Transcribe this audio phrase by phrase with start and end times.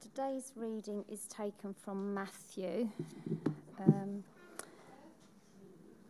[0.00, 2.88] Today's reading is taken from Matthew.
[3.80, 4.22] Um,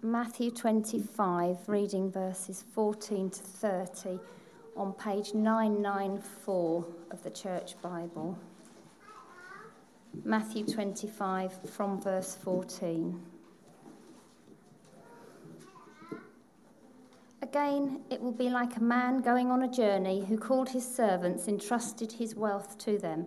[0.03, 4.21] Matthew 25, reading verses 14 to 30
[4.77, 8.39] on page 994 of the Church Bible.
[10.23, 13.19] Matthew 25 from verse 14.
[17.41, 21.49] Again, it will be like a man going on a journey who called his servants,
[21.49, 23.27] entrusted his wealth to them.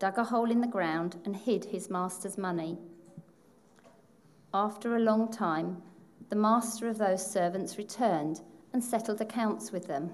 [0.00, 2.78] dug a hole in the ground, and hid his master's money.
[4.52, 5.82] After a long time,
[6.30, 8.40] the master of those servants returned
[8.72, 10.10] and settled accounts with them.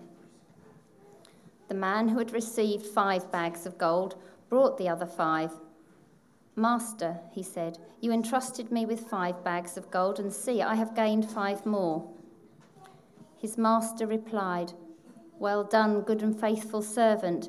[1.68, 4.16] The man who had received five bags of gold
[4.48, 5.52] brought the other five.
[6.56, 10.94] Master, he said, you entrusted me with five bags of gold, and see, I have
[10.94, 12.08] gained five more.
[13.36, 14.72] His master replied,
[15.38, 17.48] Well done, good and faithful servant.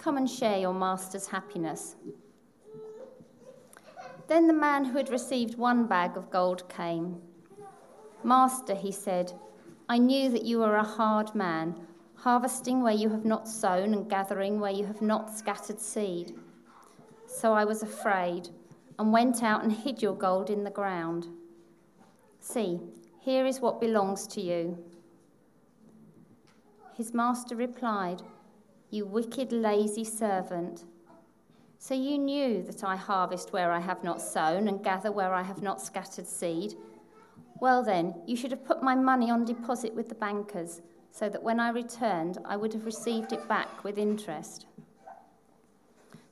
[0.00, 1.94] Come and share your master's happiness.
[4.28, 7.20] Then the man who had received one bag of gold came.
[8.24, 9.34] Master, he said,
[9.90, 11.74] I knew that you were a hard man
[12.14, 16.34] harvesting where you have not sown and gathering where you have not scattered seed.
[17.26, 18.48] So I was afraid
[18.98, 21.26] and went out and hid your gold in the ground.
[22.40, 22.80] See,
[23.18, 24.82] here is what belongs to you.
[26.94, 28.22] His master replied,
[28.90, 30.84] You wicked, lazy servant.
[31.78, 35.42] So you knew that I harvest where I have not sown and gather where I
[35.42, 36.74] have not scattered seed.
[37.60, 41.42] Well, then, you should have put my money on deposit with the bankers so that
[41.42, 44.66] when I returned, I would have received it back with interest.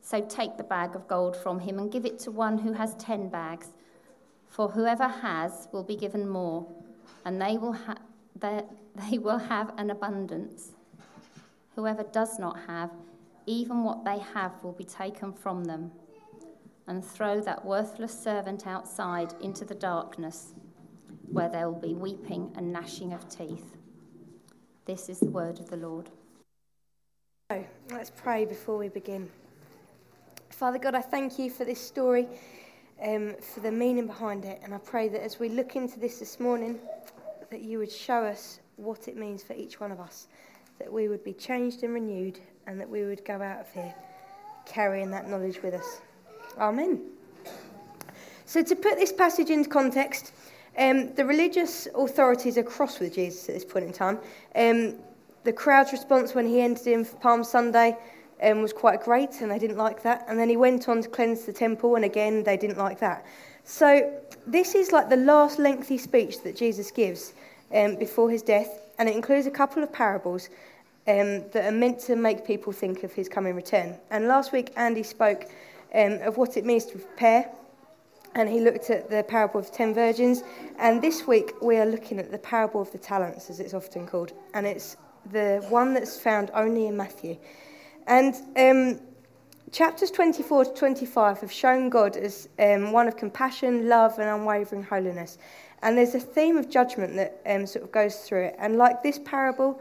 [0.00, 2.94] So take the bag of gold from him and give it to one who has
[2.94, 3.68] ten bags.
[4.48, 6.66] For whoever has will be given more,
[7.24, 7.98] and they will, ha-
[8.34, 8.62] they,
[9.10, 10.72] they will have an abundance.
[11.78, 12.90] Whoever does not have,
[13.46, 15.92] even what they have will be taken from them.
[16.88, 20.54] And throw that worthless servant outside into the darkness,
[21.30, 23.76] where there will be weeping and gnashing of teeth.
[24.86, 26.10] This is the word of the Lord.
[27.52, 29.30] So, let's pray before we begin.
[30.50, 32.26] Father God, I thank you for this story,
[33.00, 36.18] um, for the meaning behind it, and I pray that as we look into this
[36.18, 36.80] this morning,
[37.50, 40.26] that you would show us what it means for each one of us,
[40.78, 43.94] that we would be changed and renewed, and that we would go out of here
[44.66, 46.00] carrying that knowledge with us.
[46.58, 47.02] Amen.
[48.44, 50.32] So, to put this passage into context,
[50.78, 54.18] um, the religious authorities are cross with Jesus at this point in time.
[54.54, 54.94] Um,
[55.44, 57.96] the crowd's response when he entered in for Palm Sunday
[58.42, 60.24] um, was quite great, and they didn't like that.
[60.28, 63.26] And then he went on to cleanse the temple, and again, they didn't like that.
[63.64, 64.12] So,
[64.46, 67.34] this is like the last lengthy speech that Jesus gives
[67.74, 70.48] um, before his death, and it includes a couple of parables
[71.06, 73.96] um, that are meant to make people think of his coming return.
[74.10, 75.46] And last week, Andy spoke
[75.94, 77.50] um, of what it means to prepare
[78.34, 80.42] and he looked at the parable of the ten virgins.
[80.78, 84.06] And this week we are looking at the parable of the talents, as it's often
[84.06, 84.96] called, and it's
[85.32, 87.36] the one that's found only in Matthew.
[88.06, 89.00] And um,
[89.72, 94.84] chapters 24 to 25 have shown God as um, one of compassion, love, and unwavering
[94.84, 95.38] holiness.
[95.82, 98.56] And there's a theme of judgment that um, sort of goes through it.
[98.58, 99.80] And like this parable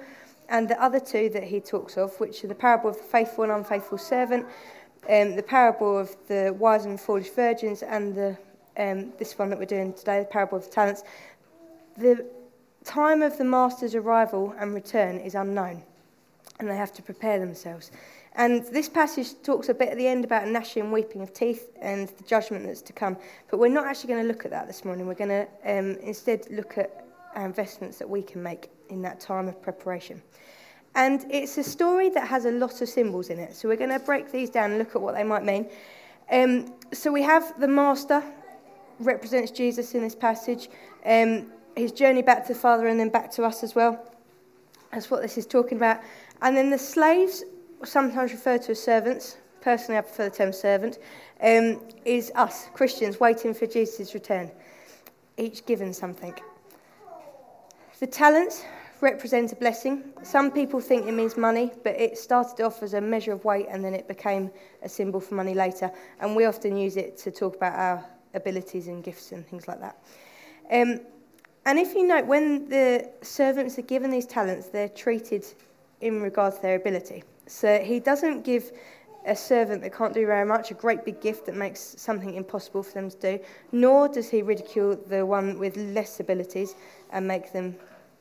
[0.49, 3.43] and the other two that he talks of, which are the parable of the faithful
[3.43, 4.45] and unfaithful servant,
[5.09, 8.37] um, the parable of the wise and foolish virgins, and the,
[8.77, 11.03] um, this one that we're doing today, the parable of the talents,
[11.97, 12.25] the
[12.83, 15.83] time of the master's arrival and return is unknown,
[16.59, 17.91] and they have to prepare themselves.
[18.37, 21.71] And this passage talks a bit at the end about gnashing and weeping of teeth
[21.81, 23.17] and the judgment that's to come.
[23.49, 25.07] But we're not actually going to look at that this morning.
[25.07, 29.19] We're going to um, instead look at our investments that we can make in that
[29.19, 30.21] time of preparation.
[30.93, 33.55] And it's a story that has a lot of symbols in it.
[33.55, 35.67] So we're going to break these down and look at what they might mean.
[36.31, 38.23] Um, so we have the master,
[38.99, 40.69] represents Jesus in this passage,
[41.05, 44.11] um, his journey back to the Father and then back to us as well.
[44.91, 46.01] That's what this is talking about.
[46.41, 47.43] And then the slaves,
[47.83, 50.99] sometimes referred to as servants, personally I prefer the term servant,
[51.41, 54.51] um, is us, Christians, waiting for Jesus' return,
[55.37, 56.33] each given something.
[57.99, 58.63] The talents
[59.01, 60.03] represent a blessing.
[60.23, 63.67] Some people think it means money, but it started off as a measure of weight
[63.69, 64.51] and then it became
[64.83, 65.91] a symbol for money later.
[66.19, 69.79] And we often use it to talk about our abilities and gifts and things like
[69.79, 69.97] that.
[70.71, 70.99] Um,
[71.65, 75.45] and if you note, when the servants are given these talents, they're treated
[76.01, 77.23] in regard to their ability.
[77.47, 78.71] So he doesn't give
[79.25, 82.81] a servant that can't do very much a great big gift that makes something impossible
[82.81, 86.75] for them to do, nor does he ridicule the one with less abilities
[87.11, 87.75] and make them,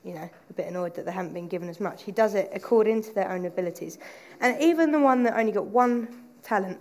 [0.04, 2.02] you know, a bit annoyed that they haven't been given as much.
[2.02, 3.98] He does it according to their own abilities.
[4.40, 6.08] And even the one that only got one
[6.42, 6.78] talent,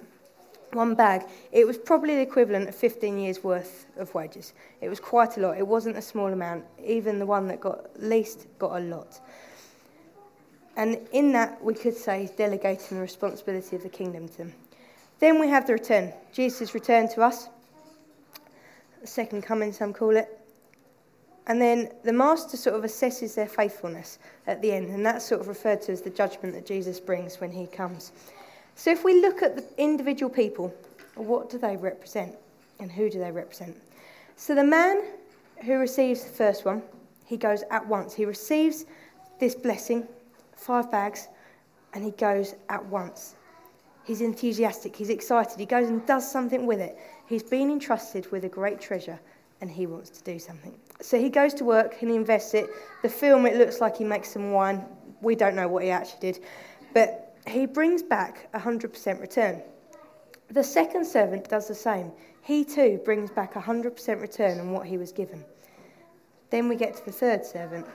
[0.73, 4.53] one bag, it was probably the equivalent of 15 years' worth of wages.
[4.81, 5.57] It was quite a lot.
[5.57, 6.65] It wasn't a small amount.
[6.83, 9.21] Even the one that got least got a lot.
[10.77, 14.53] And in that, we could say he's delegating the responsibility of the kingdom to them.
[15.19, 16.13] Then we have the return.
[16.33, 17.47] Jesus' return to us.
[19.03, 20.39] second coming, some call it.
[21.47, 24.17] And then the master sort of assesses their faithfulness
[24.47, 27.39] at the end, and that's sort of referred to as the judgment that Jesus brings
[27.39, 28.11] when he comes.
[28.75, 30.73] So if we look at the individual people,
[31.15, 32.35] what do they represent
[32.79, 33.79] and who do they represent?
[34.35, 35.03] So the man
[35.63, 36.81] who receives the first one,
[37.25, 38.13] he goes at once.
[38.13, 38.85] He receives
[39.39, 40.07] this blessing,
[40.55, 41.27] five bags,
[41.93, 43.35] and he goes at once.
[44.03, 46.97] He's enthusiastic, he's excited, he goes and does something with it.
[47.25, 49.19] He's been entrusted with a great treasure
[49.61, 50.77] and he wants to do something.
[51.01, 52.69] So he goes to work and he invests it.
[53.01, 54.85] The film, it looks like he makes some wine.
[55.21, 56.43] We don't know what he actually did.
[56.93, 59.61] But he brings back a 100% return.
[60.49, 62.11] The second servant does the same.
[62.41, 65.43] He too brings back a 100% return on what he was given.
[66.51, 67.87] Then we get to the third servant.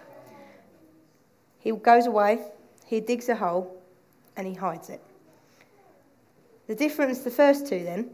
[1.60, 2.40] He goes away,
[2.84, 3.80] he digs a hole,
[4.36, 5.00] and he hides it.
[6.66, 8.10] The difference, the first two then,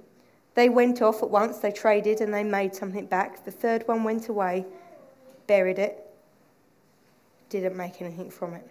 [0.54, 3.44] they went off at once, they traded and they made something back.
[3.44, 4.64] The third one went away,
[5.46, 6.04] buried it,
[7.50, 8.68] didn't make anything from it.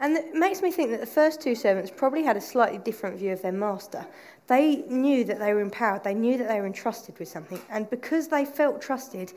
[0.00, 3.18] And it makes me think that the first two servants probably had a slightly different
[3.18, 4.06] view of their master.
[4.46, 7.88] They knew that they were empowered, they knew that they were entrusted with something, and
[7.88, 9.32] because they felt trusted,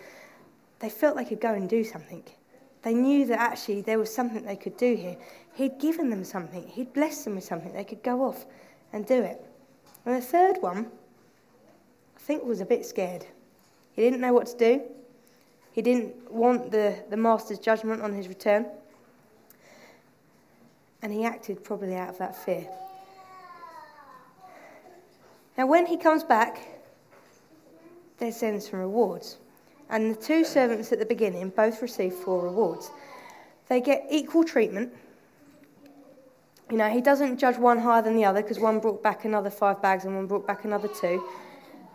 [0.80, 2.24] they felt they could go and do something.
[2.82, 5.18] They knew that actually there was something they could do here.
[5.54, 8.46] He'd given them something, he'd blessed them with something, they could go off
[8.94, 9.46] and do it.
[10.06, 10.88] And the third one,
[12.16, 13.26] I think, was a bit scared.
[13.94, 14.82] He didn't know what to do,
[15.72, 18.66] he didn't want the, the master's judgment on his return.
[21.02, 22.68] And he acted probably out of that fear.
[25.58, 26.60] Now, when he comes back,
[28.18, 29.38] there's then some rewards.
[29.90, 32.92] And the two servants at the beginning both receive four rewards.
[33.68, 34.94] They get equal treatment.
[36.70, 39.50] You know, he doesn't judge one higher than the other because one brought back another
[39.50, 41.24] five bags and one brought back another two.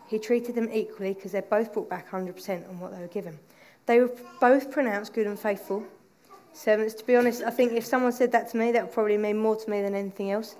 [0.08, 3.38] He treated them equally because they both brought back 100% on what they were given.
[3.86, 5.84] They were both pronounced good and faithful
[6.52, 6.94] servants.
[6.94, 9.38] To be honest, I think if someone said that to me, that would probably mean
[9.38, 10.56] more to me than anything else.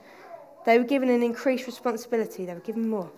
[0.66, 3.10] They were given an increased responsibility, they were given more.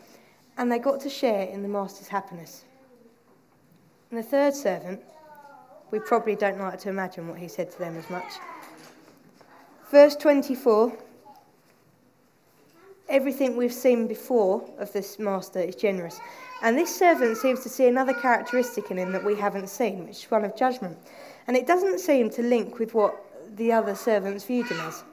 [0.58, 2.64] And they got to share in the master's happiness.
[4.10, 5.00] And the third servant,
[5.90, 8.32] we probably don't like to imagine what he said to them as much.
[9.90, 10.96] Verse 24
[13.08, 16.20] everything we've seen before of this master is generous.
[16.62, 20.24] And this servant seems to see another characteristic in him that we haven't seen, which
[20.24, 20.98] is one of judgment.
[21.46, 23.16] And it doesn't seem to link with what
[23.56, 25.04] the other servants viewed him as.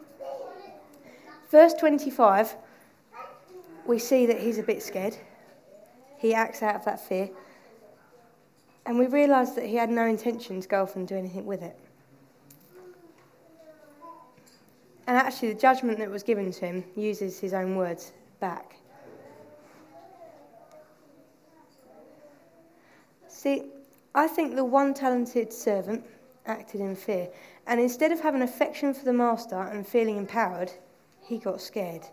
[1.51, 2.55] Verse 25,
[3.85, 5.15] we see that he's a bit scared.
[6.17, 7.29] He acts out of that fear.
[8.85, 11.61] And we realised that he had no intention to go off and do anything with
[11.61, 11.77] it.
[15.07, 18.75] And actually, the judgment that was given to him uses his own words back.
[23.27, 23.63] See,
[24.15, 26.05] I think the one talented servant
[26.45, 27.29] acted in fear.
[27.67, 30.71] And instead of having affection for the master and feeling empowered,
[31.21, 32.03] he got scared.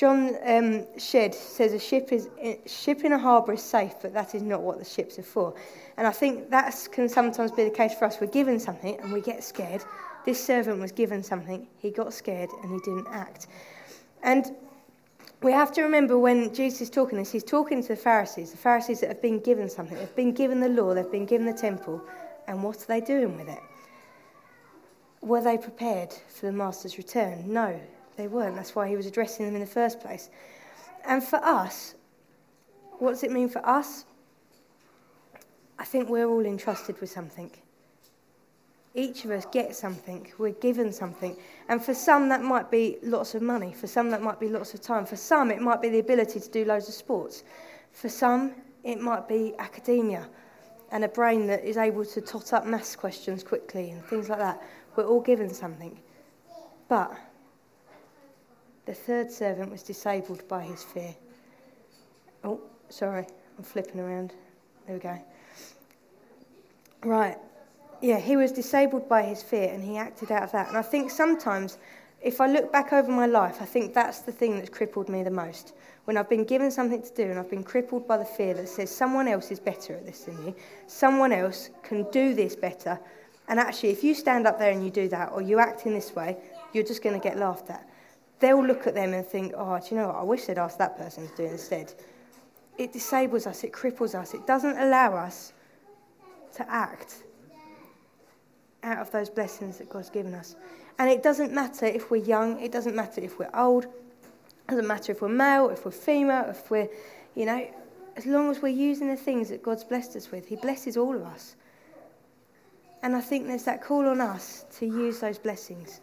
[0.00, 2.30] John um, Shedd says a ship, is,
[2.64, 5.54] ship in a harbour is safe, but that is not what the ships are for.
[5.98, 8.18] And I think that can sometimes be the case for us.
[8.18, 9.84] We're given something and we get scared.
[10.24, 13.48] This servant was given something, he got scared and he didn't act.
[14.22, 14.56] And
[15.42, 18.56] we have to remember when Jesus is talking this, he's talking to the Pharisees, the
[18.56, 19.98] Pharisees that have been given something.
[19.98, 22.00] They've been given the law, they've been given the temple,
[22.48, 23.60] and what are they doing with it?
[25.20, 27.52] Were they prepared for the master's return?
[27.52, 27.78] No,
[28.20, 28.54] they weren't.
[28.54, 30.28] That's why he was addressing them in the first place.
[31.06, 31.94] And for us,
[32.98, 34.04] what does it mean for us?
[35.78, 37.50] I think we're all entrusted with something.
[38.94, 41.34] Each of us gets something, we're given something.
[41.68, 43.72] And for some, that might be lots of money.
[43.72, 45.06] For some, that might be lots of time.
[45.06, 47.44] For some, it might be the ability to do loads of sports.
[47.92, 48.52] For some,
[48.84, 50.28] it might be academia
[50.92, 54.40] and a brain that is able to tot up maths questions quickly and things like
[54.40, 54.60] that.
[54.96, 55.98] We're all given something.
[56.88, 57.16] But
[58.90, 61.14] the third servant was disabled by his fear.
[62.42, 63.24] Oh, sorry,
[63.56, 64.32] I'm flipping around.
[64.84, 65.16] There we go.
[67.04, 67.38] Right.
[68.02, 70.66] Yeah, he was disabled by his fear and he acted out of that.
[70.66, 71.78] And I think sometimes,
[72.20, 75.22] if I look back over my life, I think that's the thing that's crippled me
[75.22, 75.72] the most.
[76.06, 78.68] When I've been given something to do and I've been crippled by the fear that
[78.68, 80.56] says someone else is better at this than you,
[80.88, 82.98] someone else can do this better.
[83.46, 85.94] And actually, if you stand up there and you do that or you act in
[85.94, 86.38] this way,
[86.72, 87.86] you're just going to get laughed at.
[88.40, 90.16] They'll look at them and think, oh, do you know what?
[90.16, 91.92] I wish they'd asked that person to do it instead.
[92.78, 95.52] It disables us, it cripples us, it doesn't allow us
[96.54, 97.22] to act
[98.82, 100.56] out of those blessings that God's given us.
[100.98, 104.86] And it doesn't matter if we're young, it doesn't matter if we're old, it doesn't
[104.86, 106.88] matter if we're male, if we're female, if we're,
[107.34, 107.66] you know,
[108.16, 111.14] as long as we're using the things that God's blessed us with, He blesses all
[111.14, 111.56] of us.
[113.02, 116.00] And I think there's that call on us to use those blessings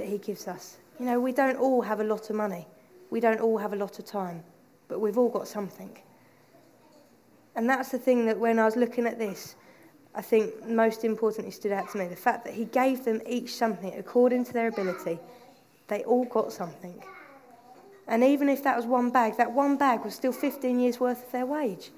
[0.00, 0.78] that He gives us.
[0.98, 2.66] You know, we don't all have a lot of money,
[3.10, 4.42] we don't all have a lot of time,
[4.88, 5.96] but we've all got something.
[7.54, 9.56] And that's the thing that when I was looking at this,
[10.14, 13.54] I think most importantly stood out to me the fact that he gave them each
[13.54, 15.18] something according to their ability.
[15.88, 17.02] They all got something.
[18.08, 21.26] And even if that was one bag, that one bag was still 15 years' worth
[21.26, 21.90] of their wage.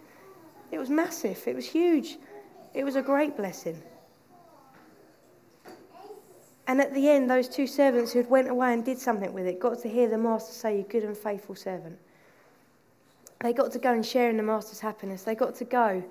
[0.71, 2.19] It was massive, it was huge,
[2.75, 3.81] it was a great blessing.
[6.73, 9.47] And at the end, those two servants who had went away and did something with
[9.47, 11.99] it got to hear the master say, You good and faithful servant.
[13.41, 15.23] They got to go and share in the master's happiness.
[15.23, 16.02] They got to go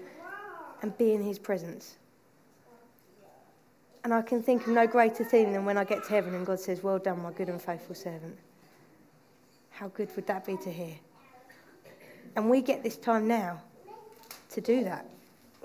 [0.83, 1.95] and be in his presence.
[4.03, 6.45] And I can think of no greater thing than when I get to heaven and
[6.45, 8.37] God says, Well done, my good and faithful servant.
[9.71, 10.93] How good would that be to hear?
[12.35, 13.59] And we get this time now
[14.51, 15.07] to do that.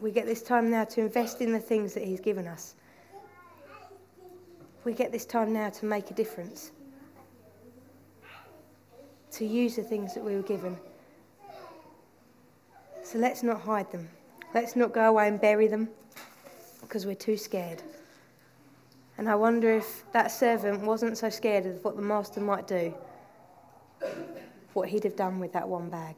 [0.00, 2.76] We get this time now to invest in the things that He's given us.
[4.86, 6.70] We get this time now to make a difference,
[9.32, 10.78] to use the things that we were given.
[13.02, 14.08] So let's not hide them.
[14.54, 15.88] Let's not go away and bury them
[16.82, 17.82] because we're too scared.
[19.18, 22.94] And I wonder if that servant wasn't so scared of what the master might do,
[24.72, 26.14] what he'd have done with that one bag.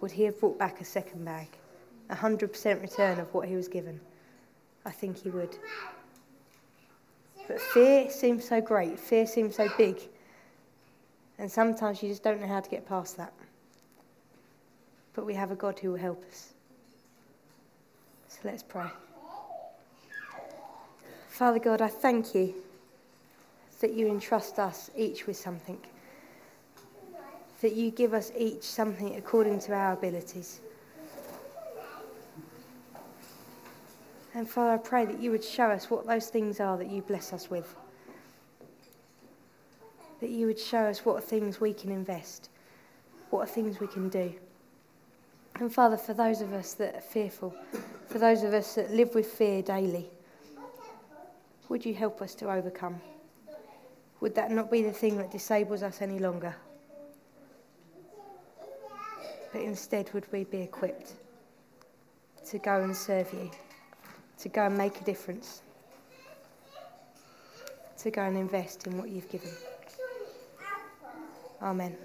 [0.00, 1.46] Would he have brought back a second bag?
[2.08, 4.00] A 100% return of what he was given?
[4.84, 5.56] I think he would.
[7.50, 10.00] But fear seems so great, fear seems so big.
[11.38, 13.32] And sometimes you just don't know how to get past that
[15.14, 16.54] but we have a God who will help us.
[18.28, 18.88] So let's pray.
[21.28, 22.54] Father God, I thank you
[23.80, 25.78] that you entrust us each with something,
[27.60, 30.60] that you give us each something according to our abilities.
[34.34, 37.02] And Father, I pray that you would show us what those things are that you
[37.02, 37.74] bless us with.
[40.20, 42.48] That you would show us what things we can invest,
[43.30, 44.32] what things we can do.
[45.56, 47.54] And Father, for those of us that are fearful,
[48.08, 50.08] for those of us that live with fear daily,
[51.68, 53.00] would you help us to overcome?
[54.20, 56.54] Would that not be the thing that disables us any longer?
[59.52, 61.14] But instead, would we be equipped
[62.48, 63.50] to go and serve you,
[64.40, 65.62] to go and make a difference,
[67.98, 69.50] to go and invest in what you've given?
[71.62, 71.96] Amen.